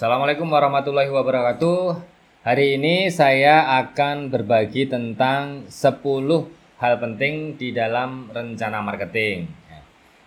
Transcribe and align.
Assalamualaikum 0.00 0.48
warahmatullahi 0.48 1.12
wabarakatuh. 1.12 2.00
Hari 2.40 2.80
ini 2.80 3.12
saya 3.12 3.84
akan 3.84 4.32
berbagi 4.32 4.88
tentang 4.88 5.68
10 5.68 6.00
hal 6.80 6.94
penting 6.96 7.60
di 7.60 7.68
dalam 7.76 8.32
rencana 8.32 8.80
marketing. 8.80 9.44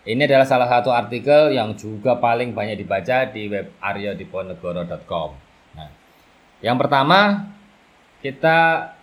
Ini 0.05 0.29
adalah 0.29 0.45
salah 0.45 0.69
satu 0.69 0.93
artikel 0.93 1.57
yang 1.57 1.73
juga 1.73 2.21
paling 2.21 2.53
banyak 2.53 2.85
dibaca 2.85 3.25
di 3.33 3.49
web 3.49 3.73
aryodiponegoro.com. 3.81 5.29
Nah, 5.73 5.89
yang 6.61 6.77
pertama 6.77 7.49
kita 8.21 8.93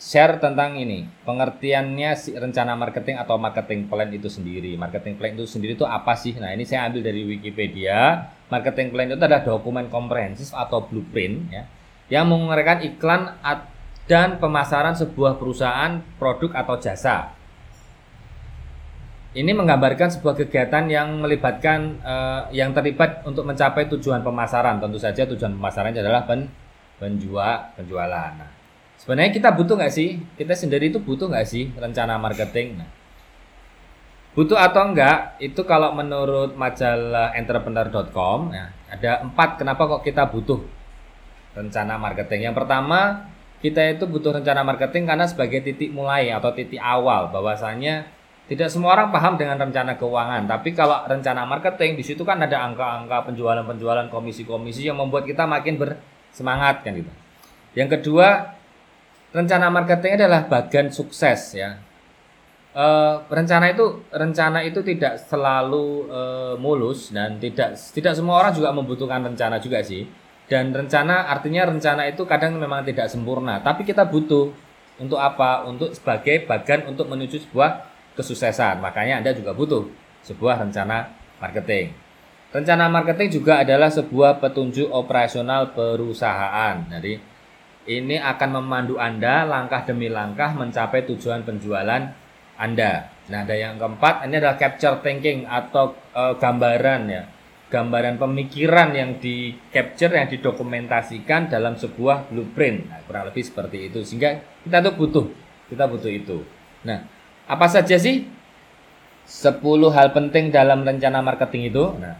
share 0.00 0.40
tentang 0.40 0.80
ini 0.80 1.04
pengertiannya 1.28 2.16
si 2.16 2.32
rencana 2.32 2.72
marketing 2.72 3.20
atau 3.20 3.36
marketing 3.36 3.84
plan 3.84 4.08
itu 4.08 4.32
sendiri. 4.32 4.72
Marketing 4.80 5.20
plan 5.20 5.36
itu 5.36 5.44
sendiri 5.44 5.76
itu 5.76 5.84
apa 5.84 6.16
sih? 6.16 6.32
Nah 6.40 6.56
ini 6.56 6.64
saya 6.64 6.88
ambil 6.88 7.04
dari 7.04 7.20
Wikipedia. 7.28 8.32
Marketing 8.48 8.88
plan 8.88 9.12
itu 9.12 9.20
adalah 9.20 9.44
dokumen 9.44 9.92
komprehensif 9.92 10.56
atau 10.56 10.88
blueprint 10.88 11.52
ya 11.52 11.68
yang 12.10 12.26
menguraikan 12.26 12.82
iklan 12.82 13.38
dan 14.10 14.42
pemasaran 14.42 14.98
sebuah 14.98 15.38
perusahaan 15.38 16.02
produk 16.18 16.50
atau 16.58 16.74
jasa. 16.80 17.36
Ini 19.30 19.54
menggambarkan 19.54 20.18
sebuah 20.18 20.34
kegiatan 20.42 20.90
yang 20.90 21.22
melibatkan 21.22 22.02
uh, 22.02 22.42
yang 22.50 22.74
terlibat 22.74 23.22
untuk 23.22 23.46
mencapai 23.46 23.86
tujuan 23.86 24.26
pemasaran. 24.26 24.82
Tentu 24.82 24.98
saja 24.98 25.22
tujuan 25.22 25.54
pemasaran 25.54 25.94
adalah 25.94 26.26
pen, 26.26 26.50
penjual 26.98 27.70
penjualan. 27.78 28.34
Nah, 28.34 28.59
Sebenarnya 29.00 29.32
kita 29.32 29.48
butuh 29.56 29.80
nggak 29.80 29.94
sih? 29.96 30.20
Kita 30.36 30.52
sendiri 30.52 30.92
itu 30.92 31.00
butuh 31.00 31.32
nggak 31.32 31.48
sih 31.48 31.72
rencana 31.72 32.20
marketing? 32.20 32.84
Nah, 32.84 32.88
butuh 34.36 34.60
atau 34.60 34.92
enggak? 34.92 35.40
Itu 35.40 35.64
kalau 35.64 35.96
menurut 35.96 36.52
majalah 36.52 37.32
entrepreneur.com, 37.32 38.52
ya, 38.52 38.68
ada 38.92 39.24
empat 39.24 39.56
kenapa 39.56 39.88
kok 39.88 40.04
kita 40.04 40.28
butuh 40.28 40.60
rencana 41.56 41.96
marketing. 41.96 42.52
Yang 42.52 42.60
pertama, 42.60 43.24
kita 43.64 43.88
itu 43.88 44.04
butuh 44.04 44.36
rencana 44.36 44.68
marketing 44.68 45.08
karena 45.08 45.24
sebagai 45.24 45.64
titik 45.64 45.96
mulai 45.96 46.28
atau 46.28 46.52
titik 46.52 46.80
awal 46.80 47.32
bahwasanya 47.32 48.04
tidak 48.52 48.68
semua 48.68 49.00
orang 49.00 49.08
paham 49.14 49.40
dengan 49.40 49.56
rencana 49.56 49.94
keuangan, 49.94 50.44
tapi 50.44 50.74
kalau 50.74 51.06
rencana 51.06 51.46
marketing 51.46 51.94
di 51.94 52.02
situ 52.02 52.26
kan 52.26 52.36
ada 52.36 52.66
angka-angka 52.66 53.30
penjualan-penjualan, 53.30 54.10
komisi-komisi 54.10 54.90
yang 54.90 54.98
membuat 54.98 55.22
kita 55.22 55.46
makin 55.46 55.78
bersemangat 55.78 56.82
kan 56.82 56.98
gitu. 56.98 57.12
Yang 57.78 57.88
kedua, 57.96 58.58
rencana 59.30 59.70
marketing 59.70 60.20
adalah 60.20 60.46
bagian 60.46 60.90
sukses 60.90 61.54
ya. 61.54 61.78
E, 62.70 62.86
rencana 63.26 63.74
itu 63.74 64.06
rencana 64.10 64.62
itu 64.62 64.82
tidak 64.86 65.18
selalu 65.26 66.06
e, 66.06 66.20
mulus 66.58 67.10
dan 67.10 67.38
tidak 67.42 67.74
tidak 67.90 68.14
semua 68.14 68.42
orang 68.46 68.52
juga 68.54 68.70
membutuhkan 68.74 69.22
rencana 69.22 69.58
juga 69.58 69.82
sih. 69.82 70.06
Dan 70.50 70.74
rencana 70.74 71.30
artinya 71.30 71.70
rencana 71.70 72.10
itu 72.10 72.26
kadang 72.26 72.58
memang 72.58 72.82
tidak 72.82 73.06
sempurna, 73.06 73.62
tapi 73.62 73.86
kita 73.86 74.02
butuh 74.02 74.50
untuk 74.98 75.22
apa? 75.22 75.62
Untuk 75.64 75.94
sebagai 75.94 76.42
bagian 76.44 76.90
untuk 76.90 77.06
menuju 77.06 77.46
sebuah 77.48 77.86
kesuksesan. 78.18 78.82
Makanya 78.82 79.22
Anda 79.22 79.32
juga 79.32 79.54
butuh 79.54 79.86
sebuah 80.26 80.60
rencana 80.60 81.08
marketing. 81.40 81.94
Rencana 82.50 82.90
marketing 82.90 83.30
juga 83.40 83.62
adalah 83.62 83.88
sebuah 83.88 84.42
petunjuk 84.42 84.90
operasional 84.90 85.70
perusahaan. 85.70 86.82
Jadi 86.90 87.29
ini 87.90 88.22
akan 88.22 88.62
memandu 88.62 89.02
Anda 89.02 89.42
langkah 89.42 89.82
demi 89.82 90.06
langkah 90.06 90.54
mencapai 90.54 91.02
tujuan 91.10 91.42
penjualan 91.42 92.14
Anda. 92.54 93.10
Nah, 93.26 93.42
ada 93.42 93.54
yang 93.58 93.82
keempat, 93.82 94.30
ini 94.30 94.38
adalah 94.38 94.54
capture 94.54 95.02
thinking 95.02 95.42
atau 95.50 95.98
e, 96.14 96.38
gambaran 96.38 97.02
ya. 97.10 97.22
Gambaran 97.70 98.18
pemikiran 98.18 98.94
yang 98.94 99.10
di 99.22 99.54
capture 99.70 100.10
yang 100.10 100.26
didokumentasikan 100.26 101.50
dalam 101.50 101.78
sebuah 101.78 102.30
blueprint. 102.30 102.90
Nah, 102.90 103.02
kurang 103.06 103.30
lebih 103.30 103.42
seperti 103.46 103.90
itu. 103.90 104.02
Sehingga 104.06 104.38
kita 104.66 104.82
tuh 104.86 104.94
butuh, 104.94 105.26
kita 105.70 105.86
butuh 105.86 106.10
itu. 106.10 106.42
Nah, 106.86 107.06
apa 107.46 107.66
saja 107.70 107.98
sih 107.98 108.26
10 109.26 109.94
hal 109.94 110.10
penting 110.10 110.50
dalam 110.50 110.82
rencana 110.82 111.22
marketing 111.22 111.70
itu? 111.70 111.94
Nah, 111.98 112.18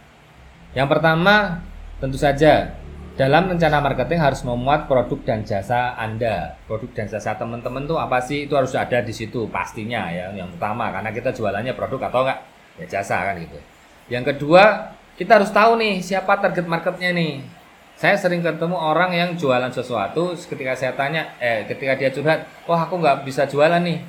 yang 0.71 0.87
pertama 0.87 1.59
tentu 1.99 2.15
saja 2.15 2.80
dalam 3.21 3.53
rencana 3.53 3.85
marketing 3.85 4.17
harus 4.17 4.41
memuat 4.41 4.89
produk 4.89 5.21
dan 5.21 5.45
jasa 5.45 5.93
Anda. 5.93 6.57
Produk 6.65 6.89
dan 6.97 7.05
jasa 7.05 7.37
teman-teman 7.37 7.85
tuh 7.85 8.01
apa 8.01 8.17
sih? 8.17 8.49
Itu 8.49 8.57
harus 8.57 8.73
ada 8.73 8.97
di 8.97 9.13
situ 9.13 9.45
pastinya 9.45 10.09
ya. 10.09 10.33
Yang 10.33 10.57
utama 10.57 10.89
karena 10.89 11.13
kita 11.13 11.29
jualannya 11.29 11.77
produk 11.77 12.09
atau 12.09 12.25
enggak 12.25 12.39
ya 12.81 12.97
jasa 12.97 13.21
kan 13.21 13.37
gitu. 13.37 13.61
Yang 14.09 14.33
kedua, 14.33 14.89
kita 15.21 15.37
harus 15.37 15.53
tahu 15.53 15.77
nih 15.77 16.01
siapa 16.01 16.33
target 16.41 16.65
marketnya 16.65 17.13
nih. 17.13 17.45
Saya 17.93 18.17
sering 18.17 18.41
ketemu 18.41 18.73
orang 18.73 19.13
yang 19.13 19.37
jualan 19.37 19.69
sesuatu, 19.69 20.33
ketika 20.33 20.73
saya 20.73 20.97
tanya, 20.97 21.37
eh 21.37 21.69
ketika 21.69 21.93
dia 21.93 22.09
curhat, 22.09 22.49
wah 22.65 22.89
aku 22.89 22.97
nggak 22.97 23.21
bisa 23.21 23.45
jualan 23.45 23.77
nih, 23.77 24.01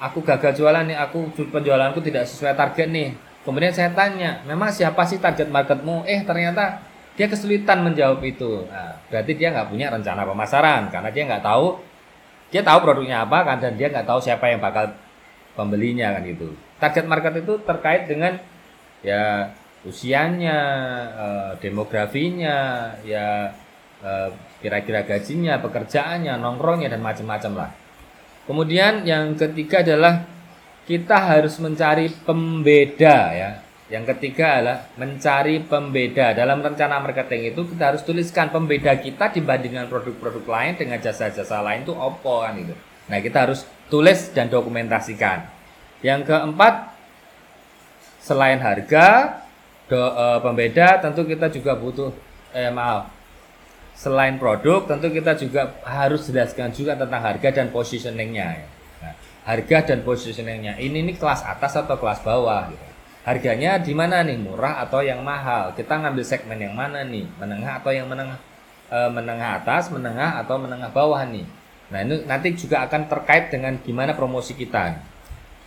aku 0.00 0.24
gagal 0.24 0.56
jualan 0.56 0.88
nih, 0.88 0.96
aku 0.96 1.28
penjualanku 1.52 2.00
tidak 2.00 2.24
sesuai 2.24 2.56
target 2.56 2.88
nih. 2.88 3.12
Kemudian 3.44 3.76
saya 3.76 3.92
tanya, 3.92 4.40
memang 4.48 4.72
siapa 4.72 5.04
sih 5.04 5.20
target 5.20 5.52
marketmu? 5.52 6.08
Eh 6.08 6.24
ternyata 6.24 6.80
dia 7.12 7.26
kesulitan 7.28 7.84
menjawab 7.84 8.24
itu. 8.24 8.64
Nah, 8.68 8.96
berarti 9.12 9.32
dia 9.36 9.52
nggak 9.52 9.68
punya 9.68 9.92
rencana 9.92 10.24
pemasaran 10.24 10.88
karena 10.88 11.10
dia 11.12 11.22
nggak 11.28 11.44
tahu 11.44 11.76
dia 12.52 12.60
tahu 12.60 12.78
produknya 12.84 13.24
apa 13.24 13.38
kan 13.48 13.56
dan 13.60 13.76
dia 13.76 13.88
nggak 13.88 14.04
tahu 14.04 14.20
siapa 14.20 14.48
yang 14.48 14.60
bakal 14.60 14.92
pembelinya 15.56 16.12
kan 16.16 16.24
itu. 16.24 16.52
Target 16.80 17.04
market 17.08 17.44
itu 17.44 17.60
terkait 17.64 18.08
dengan 18.08 18.40
ya 19.04 19.52
usianya, 19.82 20.58
eh, 21.12 21.50
demografinya, 21.60 22.92
ya 23.04 23.52
eh, 24.02 24.28
kira-kira 24.60 25.04
gajinya, 25.04 25.58
pekerjaannya, 25.62 26.38
nongkrongnya 26.38 26.88
dan 26.92 27.00
macam-macam 27.04 27.52
lah. 27.66 27.70
Kemudian 28.48 29.06
yang 29.06 29.38
ketiga 29.38 29.86
adalah 29.86 30.26
kita 30.82 31.14
harus 31.14 31.56
mencari 31.62 32.10
pembeda 32.26 33.30
ya 33.30 33.50
yang 33.92 34.08
ketiga 34.08 34.56
adalah 34.56 34.88
mencari 34.96 35.60
pembeda. 35.68 36.32
Dalam 36.32 36.64
rencana 36.64 36.96
marketing 37.04 37.52
itu 37.52 37.60
kita 37.76 37.92
harus 37.92 38.00
tuliskan 38.00 38.48
pembeda 38.48 38.96
kita 38.96 39.28
dibandingkan 39.28 39.84
produk-produk 39.92 40.48
lain 40.48 40.80
dengan 40.80 40.96
jasa-jasa 40.96 41.60
lain 41.60 41.84
itu 41.84 41.92
opo 41.92 42.40
kan 42.40 42.56
itu. 42.56 42.72
Nah, 43.12 43.20
kita 43.20 43.44
harus 43.44 43.68
tulis 43.92 44.32
dan 44.32 44.48
dokumentasikan. 44.48 45.44
Yang 46.00 46.24
keempat 46.24 46.88
selain 48.24 48.64
harga 48.64 49.38
do, 49.92 50.00
e, 50.00 50.26
pembeda 50.40 50.96
tentu 51.04 51.28
kita 51.28 51.52
juga 51.52 51.76
butuh 51.76 52.16
eh 52.56 52.72
maaf. 52.72 53.12
Selain 53.92 54.40
produk 54.40 54.88
tentu 54.88 55.12
kita 55.12 55.36
juga 55.36 55.76
harus 55.84 56.24
jelaskan 56.24 56.72
juga 56.72 56.96
tentang 56.96 57.20
harga 57.20 57.60
dan 57.60 57.68
positioningnya. 57.68 58.56
Nah, 59.04 59.12
harga 59.44 59.92
dan 59.92 60.00
positioningnya 60.00 60.80
ini 60.80 61.04
ini 61.04 61.12
kelas 61.12 61.44
atas 61.44 61.76
atau 61.76 62.00
kelas 62.00 62.24
bawah 62.24 62.72
gitu 62.72 62.91
harganya 63.22 63.78
di 63.78 63.94
mana 63.94 64.22
nih? 64.26 64.38
Murah 64.38 64.82
atau 64.82 65.02
yang 65.02 65.22
mahal? 65.22 65.74
Kita 65.74 65.98
ngambil 65.98 66.24
segmen 66.26 66.58
yang 66.58 66.74
mana 66.74 67.06
nih? 67.06 67.26
Menengah 67.38 67.82
atau 67.82 67.90
yang 67.94 68.06
menengah? 68.10 68.38
E, 68.92 68.98
menengah 69.08 69.62
atas 69.62 69.88
menengah 69.88 70.42
atau 70.42 70.58
menengah 70.58 70.90
bawah 70.90 71.22
nih? 71.24 71.46
Nah 71.92 71.98
ini 72.02 72.24
nanti 72.28 72.52
juga 72.56 72.84
akan 72.84 73.08
terkait 73.08 73.48
dengan 73.52 73.78
gimana 73.80 74.12
promosi 74.12 74.52
kita. 74.52 75.00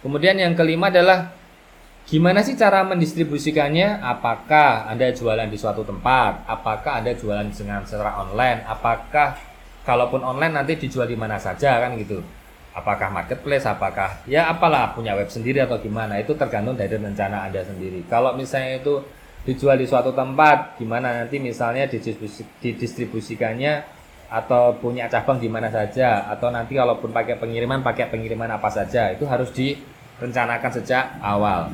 Kemudian 0.06 0.38
yang 0.38 0.54
kelima 0.54 0.94
adalah 0.94 1.34
gimana 2.06 2.46
sih 2.46 2.54
cara 2.54 2.86
mendistribusikannya? 2.86 4.04
Apakah 4.04 4.86
anda 4.86 5.10
jualan 5.10 5.50
di 5.50 5.58
suatu 5.58 5.82
tempat? 5.82 6.46
Apakah 6.46 7.02
anda 7.02 7.18
jualan 7.18 7.50
dengan 7.50 7.82
secara 7.88 8.22
online? 8.22 8.62
Apakah 8.70 9.38
kalaupun 9.82 10.22
online 10.22 10.54
nanti 10.62 10.78
dijual 10.78 11.10
di 11.10 11.18
mana 11.18 11.42
saja? 11.42 11.82
Kan 11.82 11.98
gitu 11.98 12.22
apakah 12.76 13.08
marketplace, 13.08 13.64
apakah 13.64 14.20
ya 14.28 14.52
apalah 14.52 14.92
punya 14.92 15.16
web 15.16 15.32
sendiri 15.32 15.64
atau 15.64 15.80
gimana 15.80 16.20
itu 16.20 16.36
tergantung 16.36 16.76
dari 16.76 16.92
rencana 16.92 17.48
anda 17.48 17.64
sendiri. 17.64 18.04
Kalau 18.12 18.36
misalnya 18.36 18.84
itu 18.84 19.00
dijual 19.48 19.80
di 19.80 19.88
suatu 19.88 20.12
tempat, 20.12 20.76
gimana 20.76 21.24
nanti 21.24 21.40
misalnya 21.40 21.88
didistribusi, 21.88 22.44
didistribusikannya 22.60 23.96
atau 24.28 24.76
punya 24.76 25.08
cabang 25.08 25.40
di 25.40 25.48
mana 25.48 25.72
saja 25.72 26.28
atau 26.28 26.52
nanti 26.52 26.76
kalaupun 26.76 27.14
pakai 27.16 27.40
pengiriman 27.40 27.86
pakai 27.86 28.10
pengiriman 28.10 28.58
apa 28.58 28.68
saja 28.74 29.14
itu 29.14 29.24
harus 29.24 29.54
direncanakan 29.56 30.72
sejak 30.76 31.16
awal. 31.24 31.72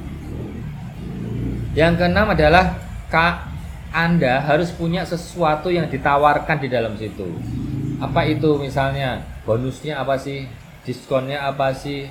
Yang 1.74 2.04
keenam 2.04 2.28
adalah 2.30 2.78
Kak 3.08 3.48
Anda 3.96 4.44
harus 4.44 4.70
punya 4.76 5.08
sesuatu 5.08 5.72
yang 5.72 5.88
ditawarkan 5.88 6.60
di 6.60 6.68
dalam 6.68 6.94
situ. 7.00 7.26
Apa 8.04 8.28
itu 8.28 8.60
misalnya 8.60 9.24
bonusnya 9.48 10.04
apa 10.04 10.20
sih? 10.20 10.61
Diskonnya 10.84 11.46
apa 11.46 11.74
sih 11.78 12.10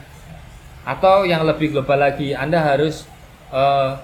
atau 0.86 1.28
yang 1.28 1.44
lebih 1.44 1.76
global 1.76 2.00
lagi 2.00 2.32
Anda 2.32 2.62
harus 2.62 3.04
uh, 3.52 4.00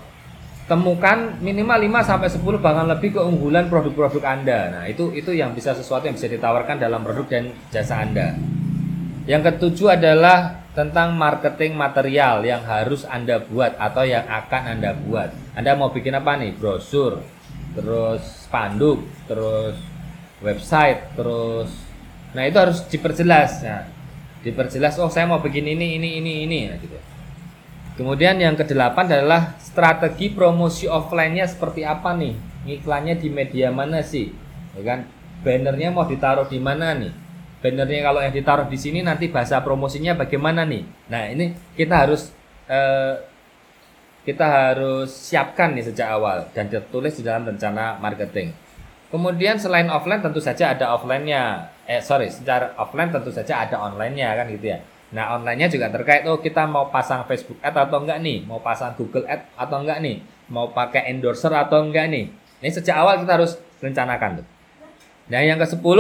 temukan 0.66 1.38
minimal 1.38 1.78
5 2.02 2.10
sampai 2.10 2.28
10 2.28 2.42
bahkan 2.58 2.86
lebih 2.90 3.14
keunggulan 3.14 3.70
produk-produk 3.70 4.22
Anda. 4.26 4.60
Nah, 4.74 4.84
itu 4.90 5.14
itu 5.14 5.30
yang 5.30 5.54
bisa 5.54 5.72
sesuatu 5.72 6.10
yang 6.10 6.18
bisa 6.18 6.26
ditawarkan 6.26 6.82
dalam 6.82 7.06
produk 7.06 7.26
dan 7.30 7.54
jasa 7.70 8.02
Anda. 8.02 8.34
Yang 9.30 9.54
ketujuh 9.54 9.94
adalah 9.94 10.66
tentang 10.74 11.14
marketing 11.14 11.78
material 11.78 12.42
yang 12.42 12.66
harus 12.66 13.06
Anda 13.06 13.40
buat 13.40 13.78
atau 13.78 14.02
yang 14.02 14.26
akan 14.26 14.62
Anda 14.76 14.90
buat. 14.92 15.30
Anda 15.54 15.78
mau 15.78 15.94
bikin 15.94 16.18
apa 16.18 16.34
nih? 16.34 16.58
Brosur, 16.58 17.22
terus 17.78 18.22
spanduk, 18.44 19.06
terus 19.30 19.78
website, 20.42 21.14
terus 21.14 21.70
nah 22.34 22.42
itu 22.44 22.58
harus 22.58 22.82
diperjelas. 22.90 23.64
Nah, 23.64 23.95
diperjelas 24.44 24.98
oh 25.00 25.08
saya 25.08 25.28
mau 25.28 25.40
bikin 25.40 25.64
ini 25.64 25.96
ini 26.00 26.20
ini 26.20 26.32
ini 26.48 26.58
nah, 26.68 26.78
gitu. 26.80 26.98
Kemudian 27.96 28.36
yang 28.36 28.60
kedelapan 28.60 29.08
adalah 29.08 29.56
strategi 29.56 30.28
promosi 30.28 30.84
offline-nya 30.84 31.48
seperti 31.48 31.80
apa 31.80 32.12
nih? 32.12 32.36
Iklannya 32.68 33.16
di 33.16 33.32
media 33.32 33.72
mana 33.72 34.04
sih? 34.04 34.28
Ya 34.76 34.82
kan? 34.84 35.08
Bannernya 35.40 35.88
mau 35.96 36.04
ditaruh 36.04 36.44
di 36.44 36.60
mana 36.60 36.92
nih? 36.92 37.08
Bannernya 37.64 38.00
kalau 38.04 38.20
yang 38.20 38.36
ditaruh 38.36 38.68
di 38.68 38.76
sini 38.76 39.00
nanti 39.00 39.32
bahasa 39.32 39.64
promosinya 39.64 40.12
bagaimana 40.12 40.68
nih? 40.68 40.84
Nah, 41.08 41.32
ini 41.32 41.56
kita 41.72 42.04
harus 42.04 42.36
eh, 42.68 43.16
kita 44.28 44.44
harus 44.44 45.08
siapkan 45.08 45.72
nih 45.72 45.88
sejak 45.88 46.10
awal 46.10 46.52
dan 46.52 46.68
tertulis 46.68 47.16
di 47.16 47.24
dalam 47.24 47.48
rencana 47.48 47.96
marketing. 47.96 48.52
Kemudian 49.08 49.56
selain 49.56 49.86
offline 49.88 50.20
tentu 50.20 50.42
saja 50.42 50.74
ada 50.74 50.92
offline-nya. 50.92 51.72
Eh 51.86 52.02
sorry, 52.02 52.26
secara 52.26 52.74
offline 52.74 53.14
tentu 53.14 53.30
saja 53.30 53.62
ada 53.62 53.78
online-nya 53.78 54.34
kan 54.34 54.46
gitu 54.50 54.74
ya. 54.74 54.78
Nah, 55.14 55.38
online-nya 55.38 55.70
juga 55.70 55.86
terkait 55.86 56.26
oh 56.26 56.42
kita 56.42 56.66
mau 56.66 56.90
pasang 56.90 57.22
Facebook 57.30 57.62
Ad 57.62 57.78
atau 57.78 58.02
enggak 58.02 58.18
nih, 58.18 58.42
mau 58.42 58.58
pasang 58.58 58.90
Google 58.98 59.22
Ad 59.30 59.46
atau 59.54 59.78
enggak 59.78 60.02
nih, 60.02 60.18
mau 60.50 60.74
pakai 60.74 61.14
endorser 61.14 61.54
atau 61.54 61.86
enggak 61.86 62.10
nih. 62.10 62.26
Ini 62.58 62.70
sejak 62.74 62.98
awal 62.98 63.22
kita 63.22 63.38
harus 63.38 63.54
rencanakan 63.78 64.42
tuh. 64.42 64.46
Nah, 65.30 65.42
yang 65.46 65.62
ke-10, 65.62 65.98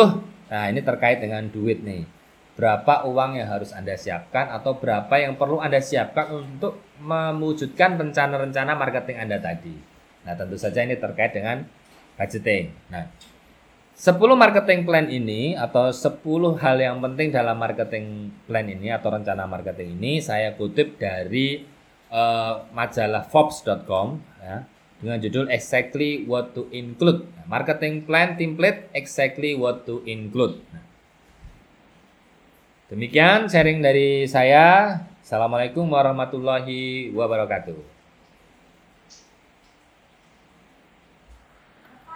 nah 0.50 0.64
ini 0.66 0.80
terkait 0.82 1.22
dengan 1.22 1.46
duit 1.46 1.86
nih. 1.86 2.02
Berapa 2.58 3.06
uang 3.06 3.38
yang 3.38 3.46
harus 3.52 3.70
Anda 3.70 3.94
siapkan 3.94 4.48
atau 4.50 4.74
berapa 4.80 5.12
yang 5.20 5.38
perlu 5.38 5.62
Anda 5.62 5.78
siapkan 5.78 6.32
untuk 6.32 6.82
mewujudkan 6.98 8.00
rencana-rencana 8.00 8.74
marketing 8.74 9.22
Anda 9.22 9.38
tadi. 9.38 9.76
Nah, 10.26 10.34
tentu 10.34 10.58
saja 10.58 10.82
ini 10.82 10.98
terkait 10.98 11.30
dengan 11.30 11.62
budgeting. 12.18 12.74
Nah, 12.90 13.06
10 13.96 14.12
marketing 14.36 14.84
plan 14.84 15.08
ini 15.08 15.56
atau 15.56 15.88
10 15.88 16.20
hal 16.60 16.76
yang 16.76 17.00
penting 17.00 17.32
dalam 17.32 17.56
marketing 17.56 18.28
plan 18.44 18.68
ini 18.68 18.92
atau 18.92 19.08
rencana 19.08 19.48
marketing 19.48 19.96
ini 19.96 20.20
saya 20.20 20.52
kutip 20.52 21.00
dari 21.00 21.64
uh, 22.12 22.68
majalah 22.76 23.24
Forbes.com 23.24 24.20
ya, 24.44 24.68
dengan 25.00 25.16
judul 25.16 25.48
Exactly 25.48 26.28
What 26.28 26.52
to 26.52 26.68
Include. 26.76 27.24
Marketing 27.48 28.04
plan 28.04 28.36
template 28.36 28.92
exactly 28.92 29.56
what 29.56 29.88
to 29.88 30.04
include. 30.04 30.60
Demikian 32.92 33.48
sharing 33.48 33.80
dari 33.80 34.28
saya. 34.28 34.98
Assalamualaikum 35.24 35.88
warahmatullahi 35.88 37.16
wabarakatuh. 37.16 37.95